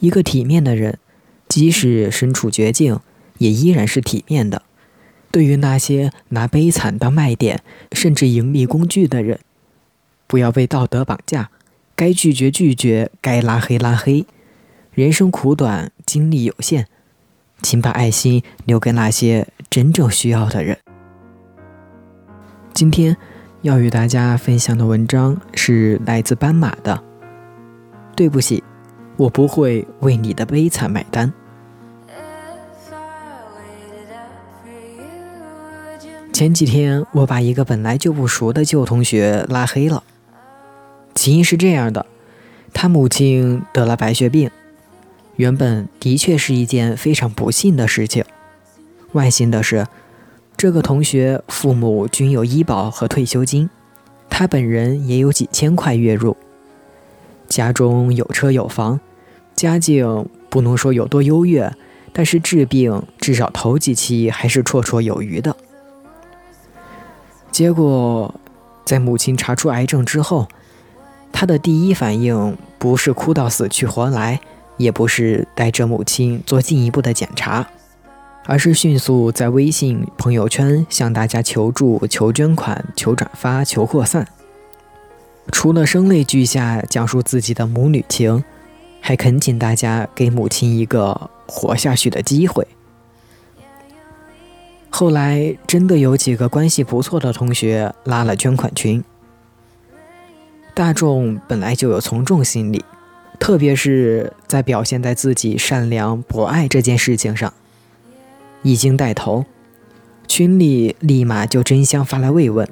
[0.00, 0.98] 一个体面的人，
[1.48, 3.00] 即使身处绝境，
[3.38, 4.62] 也依然是体面的。
[5.30, 7.62] 对于那些拿悲惨当卖点，
[7.92, 9.40] 甚至盈利工具的人，
[10.26, 11.50] 不要被道德绑架，
[11.94, 14.24] 该拒绝拒绝，该拉黑拉黑。
[14.92, 16.86] 人生苦短，精力有限，
[17.62, 20.78] 请把爱心留给那些真正需要的人。
[22.72, 23.16] 今天
[23.62, 27.04] 要与大家分享的文章是来自斑马的。
[28.16, 28.64] 对不起，
[29.18, 31.32] 我不会为你的悲惨买单。
[36.32, 40.04] 前几天，我把一个本来就不熟的旧同学拉黑了。
[41.16, 42.06] 起因是这样的：
[42.72, 44.48] 他母亲得了白血病，
[45.34, 48.24] 原本的确是一件非常不幸的事情。
[49.12, 49.88] 万幸的是，
[50.56, 53.68] 这个同学父母均有医保和退休金，
[54.30, 56.36] 他本人也有几千块月入，
[57.48, 59.00] 家中有车有房，
[59.58, 61.74] 家境不能说有多优越，
[62.12, 65.56] 但是治病至少头几期还是绰绰有余的。
[67.50, 68.32] 结果，
[68.84, 70.46] 在母亲查出癌症之后，
[71.32, 74.40] 他的第一反应不是哭到死去活来，
[74.76, 77.66] 也不是带着母亲做进一步的检查，
[78.46, 84.28] 而是迅速在微信朋友圈向大家求助、求捐款、求转发、求扩散。
[85.50, 88.44] 除了声泪俱下讲述自己的母女情，
[89.00, 92.66] 还恳请大家给母亲一个活下去的机会。
[94.90, 99.04] 后来真的有几个关系不错的同学拉了捐款群。
[100.74, 102.84] 大众本来就有从众心理，
[103.38, 107.52] 特别是在表现在自己善良博爱这件事情上，
[108.62, 109.44] 一经带头，
[110.26, 112.68] 群里立马就争相发来慰问，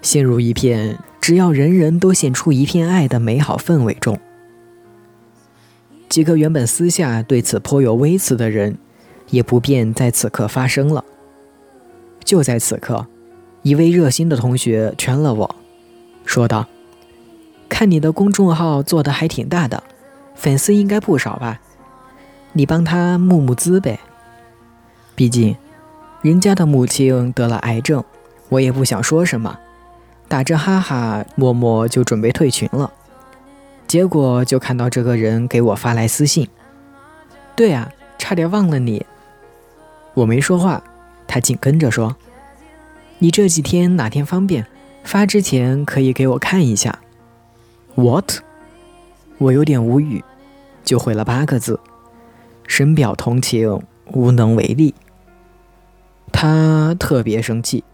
[0.00, 4.18] 陷入一片只要人人都献出一片爱的美好氛围中。
[6.08, 8.78] 几个原本私下对此颇有微词的人，
[9.30, 11.04] 也不便在此刻发声了。
[12.24, 13.06] 就在此刻，
[13.62, 15.56] 一位热心的同学圈了我，
[16.24, 16.66] 说道
[17.68, 19.82] ：“看你的公众号做的还挺大的，
[20.34, 21.60] 粉丝应该不少吧？
[22.52, 23.98] 你帮他募募资呗。
[25.16, 25.56] 毕竟，
[26.22, 28.04] 人家的母亲得了癌症，
[28.48, 29.58] 我也不想说什么，
[30.28, 32.92] 打着哈哈，默默就准备退群了。
[33.94, 36.48] 结果就看到这个人给我发来私信
[37.54, 39.06] ：‘对啊，差点忘了你。’
[40.14, 40.82] 我没说话。”
[41.28, 42.16] 他紧跟着说
[43.20, 44.66] ：“你这几天哪天方便？
[45.04, 46.98] 发之前可以给我看一下。
[47.94, 48.38] ”What？
[49.38, 50.24] 我有点无语，
[50.82, 51.78] 就回了八个字，
[52.66, 54.92] 深表同情，无能为力。
[56.32, 57.84] 他特别生气：“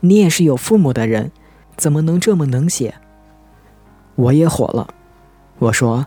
[0.00, 1.30] 你也是有父母的人，
[1.76, 2.94] 怎么能这么能写？”
[4.16, 4.94] 我也火了，
[5.58, 6.06] 我说：“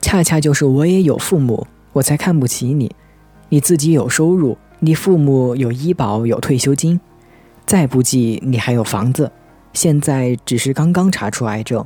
[0.00, 2.94] 恰恰就是我也有父母，我才看不起你。
[3.48, 6.98] 你自己有收入。”你父母有医保有退休金，
[7.64, 9.30] 再不济你还有房子，
[9.72, 11.84] 现在只是刚刚查出癌症，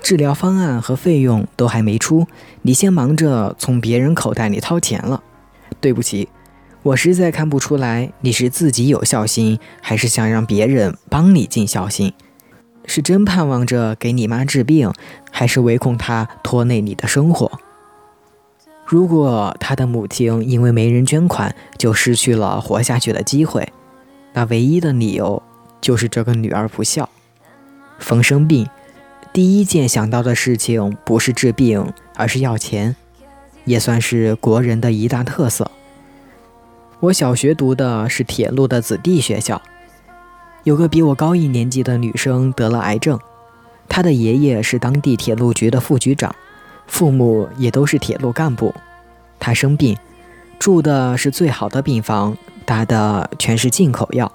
[0.00, 2.26] 治疗方案和费用都还没出，
[2.62, 5.22] 你先忙着从别人口袋里掏钱了。
[5.78, 6.30] 对不起，
[6.82, 12.14] 我实在看不出来你是自己有孝心，还是想让别人帮你尽孝心，
[12.88, 14.92] 是真盼望着给你妈治病，
[15.30, 17.60] 还是唯恐她拖累你的生活？
[18.84, 23.70] 如果他的母亲因为没人捐款就失去了活下去的机会，
[24.32, 25.42] 那唯一的理由
[25.78, 27.06] 就是这个女儿不孝。
[27.98, 28.66] 逢生病，
[29.30, 32.96] 第一件想到的事情不是治病，而是要钱，
[33.66, 35.70] 也算是国人的一大特色。
[37.00, 39.60] 我小学读的是铁路的子弟学校，
[40.68, 43.18] 有个比我高一年级的女生得了癌症，
[43.88, 46.34] 她的爷爷是当地铁路局的副局长。
[46.86, 48.74] 父母也都是铁路干部，
[49.40, 49.96] 她生病，
[50.58, 52.36] 住的是最好的病房，
[52.66, 54.30] 打的全是进口药。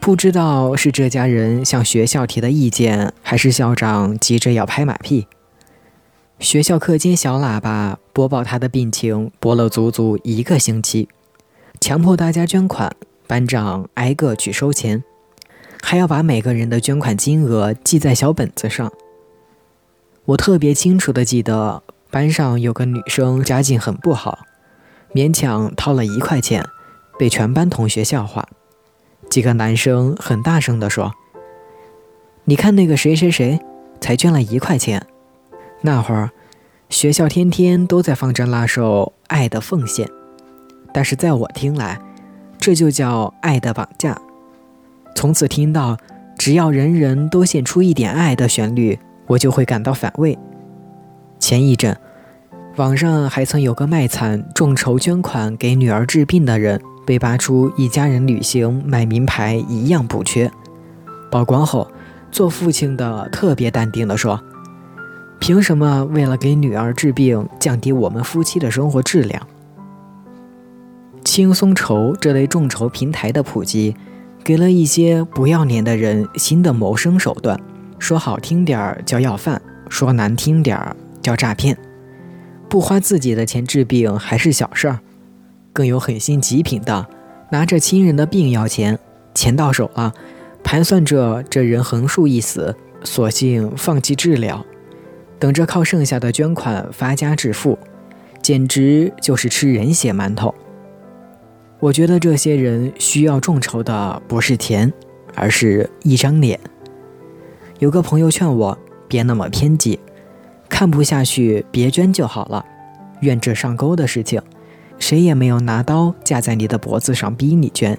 [0.00, 5.26] 不知道是这家人向学校提的意见，还是校长急着要拍马屁。
[6.38, 11.10] 学校课间小喇叭播报他的病情，播了足足一个星期，
[11.78, 12.90] 强迫大家捐款，
[13.26, 15.02] 班长挨个去收钱，
[15.82, 18.92] 还要把每个人的捐款金额记在小本子上。
[20.26, 24.40] 我特别清楚的记得，班上有个女生家境很不好，
[25.12, 26.64] 勉强掏了一块钱，
[27.18, 28.48] 被全班同学笑话。
[29.30, 31.12] 几个男生很大声地说
[32.44, 33.58] ：“你看那个谁谁谁，
[34.00, 35.06] 才捐了一块钱。”
[35.82, 36.30] 那会儿，
[36.88, 40.06] 学校天天都在放着那首《爱的奉献》，
[40.92, 42.00] 但是在我听来，
[42.64, 44.18] 这就叫爱的绑架。
[45.14, 45.98] 从此听到
[46.38, 50.38] “只要人人都献出一点爱”的旋律，我就会感到反胃。
[51.38, 51.94] 前一阵，
[52.76, 56.80] 网上还曾有个卖惨众筹捐款给女儿治病的人。
[57.06, 60.50] 被扒出一家人旅行买名牌一样不缺。
[61.30, 61.86] 曝光后，
[62.30, 64.40] 做父亲的特别淡定地说
[65.38, 69.46] ：“凭什么为了给女儿治病，降低我们夫妻的生活质量？”
[71.24, 73.96] 轻松筹这类众筹平台的普及，
[74.44, 77.58] 给了一些不要脸的人新的谋生手段。
[77.98, 81.76] 说好听点儿叫要饭，说难听点儿叫诈骗。
[82.68, 85.00] 不花自己的钱治病还是小事儿。
[85.72, 87.06] 更有狠心极品的，
[87.50, 88.98] 拿着亲人的病要钱，
[89.34, 90.12] 钱到手了，
[90.62, 94.64] 盘算着这人横竖一死，索性放弃治疗，
[95.38, 97.78] 等着靠剩下的捐款发家致富，
[98.42, 100.54] 简直就是吃人血馒头。
[101.84, 104.90] 我觉得这些人需要众筹的不是钱，
[105.34, 106.58] 而是一张脸。
[107.78, 110.00] 有个朋友劝我别那么偏激，
[110.66, 112.64] 看不下去别捐就好了，
[113.20, 114.40] 愿者上钩的事情。
[114.98, 117.98] 谁也没有拿刀架在你的脖子上逼你捐。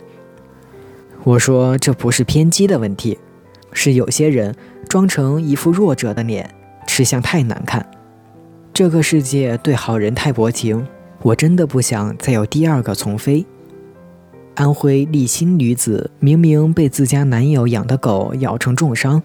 [1.23, 3.19] 我说这不是偏激的问题，
[3.71, 4.55] 是有些人
[4.89, 6.49] 装成一副弱者的脸，
[6.87, 7.87] 吃相太难看。
[8.73, 10.87] 这个世界对好人太薄情，
[11.21, 13.45] 我真的不想再有第二个从飞。
[14.55, 19.21] 安徽利辛女子明明被自家男友养的狗咬成重伤，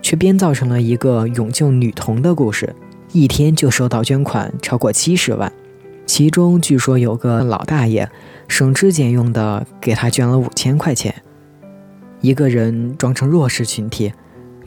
[0.00, 2.74] 却编造成了一个勇救女童的故事，
[3.12, 5.52] 一天就收到捐款超过七十万。
[6.06, 8.10] 其中据说有个老大爷
[8.48, 11.14] 省吃俭用的给他捐了五千块钱。
[12.22, 14.12] 一个人装成弱势群体，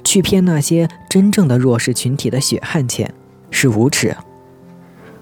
[0.03, 3.11] 去骗那些真正的弱势群体的血汗钱，
[3.49, 4.15] 是无耻。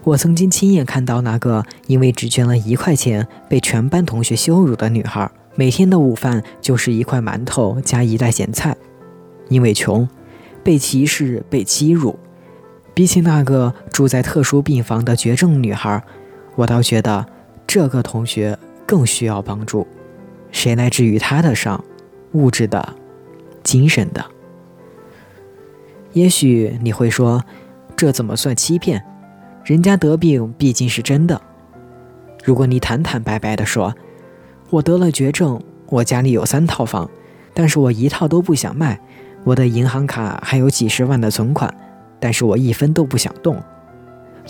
[0.05, 8.75] 我曾经亲眼看到那个因为只捐了一块钱被全班同学羞辱的女孩，每天的午饭就是一块馒头加一袋咸菜。
[9.47, 10.07] 因为穷，
[10.63, 12.17] 被歧视，被欺辱。
[12.93, 16.03] 比起那个住在特殊病房的绝症女孩，
[16.55, 17.25] 我倒觉得
[17.65, 19.87] 这个同学更需要帮助。
[20.51, 21.83] 谁来治愈她的伤？
[22.33, 22.93] 物质的，
[23.63, 24.25] 精神的？
[26.11, 27.43] 也许你会说，
[27.95, 29.03] 这怎么算欺骗？
[29.63, 31.41] 人家得病毕竟是真的。
[32.43, 33.93] 如果你坦坦白白地说，
[34.69, 37.09] 我得了绝症，我家里有三套房，
[37.53, 38.99] 但是我一套都不想卖，
[39.45, 41.73] 我的银行卡还有几十万的存款。
[42.19, 43.61] 但是我一分都不想动，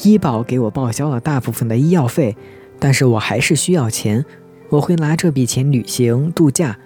[0.03, 2.35] 医保给我报销了大部分的医药费，
[2.79, 4.23] 但是我还是需要钱，
[4.69, 6.77] 我会拿这笔钱旅行度假，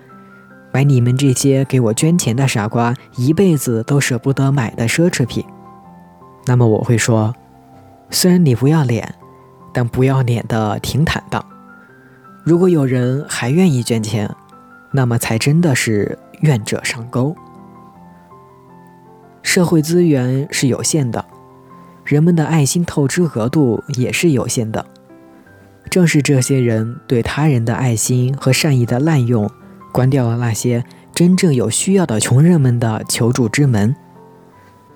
[0.71, 5.44] 买你们这些给我捐钱的傻瓜一辈子都舍不得买的奢侈品。
[6.45, 7.35] 那么我会说，
[8.09, 9.15] 虽然你不要脸，
[9.74, 11.45] 但不要脸的挺坦荡。
[12.44, 14.33] 如果有人还愿意捐钱，
[14.92, 17.36] 那么才真的是愿者上钩。
[19.44, 21.26] 社会资源是有限的，
[22.06, 24.85] 人们的爱心透支额度也是有限的。
[25.90, 29.49] 正是这些人对他人的爱心和善意的滥用，
[29.92, 30.83] 关掉了那些
[31.14, 33.95] 真正有需要的穷人们的求助之门。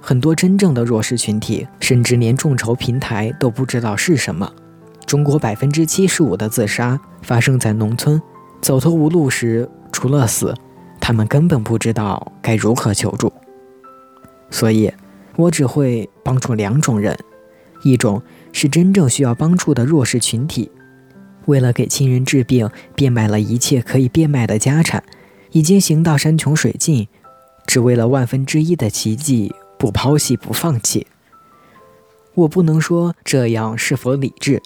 [0.02, 4.52] 很多真正的弱势群体，甚至连众筹平台都不知道是什么。
[5.06, 8.20] 中国百分之七十五的自杀发生在农村，
[8.62, 10.56] 走投无路时，除了死，
[11.00, 13.32] 他们根本不知道该如何求助。
[14.50, 14.92] 所以，
[15.36, 17.18] 我只会帮助两种人：
[17.84, 20.72] 一种是真正需要帮助的弱势群体，
[21.46, 25.04] 为了给亲人治病，变卖了一切可以变卖的家产，
[25.52, 27.08] 已经行到山穷水尽，
[27.68, 31.08] 只为了万分之一的奇迹，不抛弃不放弃。
[32.36, 34.62] 我不能说这样是否理智，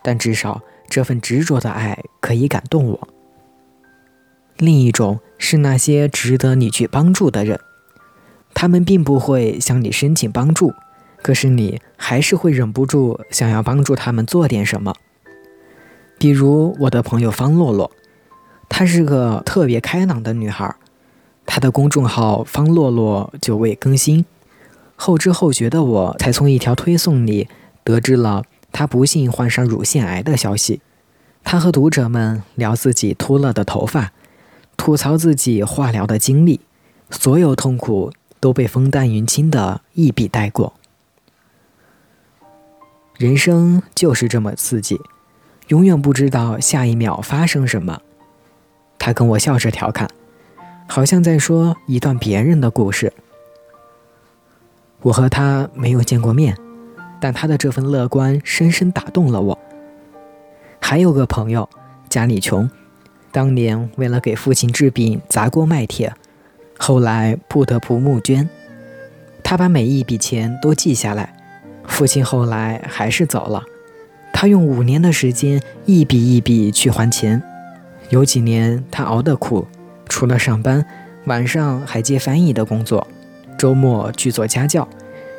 [0.00, 3.08] 但至少这份执着的爱可以感动我。
[4.56, 7.60] 另一种是那些值得你去帮助的人。
[8.54, 10.72] 他们并不会向你申请帮助，
[11.20, 14.94] 可是你还是会忍不住想要帮助他们做点什么。
[16.16, 17.92] 比如我的朋友方洛洛，
[18.70, 20.74] 她是个特别开朗的女孩，
[21.46, 24.24] 他的公众号“方洛洛”久未更新，
[24.96, 27.48] 后知后觉的我才从一条推送里
[27.84, 30.80] 得知了她不幸患上乳腺癌的消息。
[31.44, 34.12] 她和读者们聊自己秃了的头发，
[34.76, 36.60] 吐槽自己化疗的经历，
[37.10, 38.12] 所有痛苦。
[38.42, 40.72] 都被风淡云轻的一笔带过。
[43.16, 44.98] 人生就是这么刺激，
[45.68, 48.00] 永远不知道下一秒发生什么。
[48.98, 50.10] 他跟我笑着调侃，
[50.94, 53.10] 好像在说一段别人的故事。
[55.00, 56.54] 我和他没有见过面，
[57.18, 59.58] 但他的这份乐观深深打动了我。
[60.82, 61.66] 还有个朋友，
[62.10, 62.68] 家里穷，
[63.30, 66.12] 当年为了给父亲治病砸锅卖铁，
[66.78, 68.46] 后来不得不募捐。
[69.42, 71.34] 他把每一笔钱都记下来，
[71.84, 73.64] 父亲后来还是走了，
[74.30, 77.42] 他用五年的时间一笔一笔去还钱。
[78.10, 79.66] 有几年他熬得苦，
[80.12, 80.84] 除了上班，
[81.24, 83.06] 晚上还接翻译的工作。
[83.56, 84.86] 周末去做家教，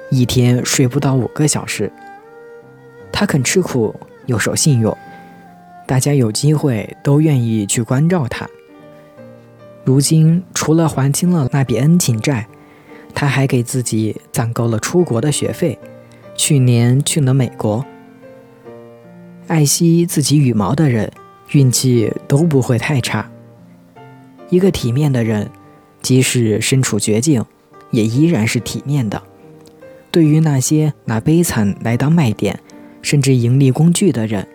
[0.09, 1.91] 一天睡不到五个小时。
[3.11, 4.97] 他肯吃苦，又守信用，
[5.85, 8.49] 大家有机会都愿意去关照他。
[9.85, 12.47] 如今除了还清了那笔恩情债，
[13.13, 15.77] 他还给自己攒够了出国的学费，
[16.35, 17.85] 去年去了美国。
[19.45, 21.11] 爱惜自己羽毛的人，
[21.51, 23.29] 运气都不会太差。
[24.53, 25.49] 一个体面的人，
[26.01, 27.43] 即使身处绝境。
[27.93, 29.21] 也依然是体面的。
[30.09, 32.59] 对于那些拿悲惨来当卖点，
[33.03, 34.47] 甚至盈利工具的人，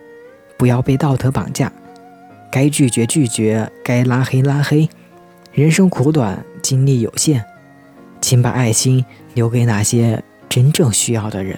[0.56, 1.72] 不要被道德绑架，
[2.50, 4.88] 该拒绝拒绝，该拉黑拉黑。
[5.52, 7.44] 人生苦短，精力有限，
[8.20, 11.56] 请把爱心留给那些真正需要的人。